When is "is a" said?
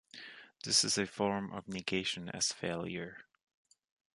0.83-1.05